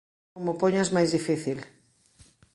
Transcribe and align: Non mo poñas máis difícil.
Non 0.33 0.41
mo 0.45 0.53
poñas 0.61 0.89
máis 0.95 1.09
difícil. 1.17 1.59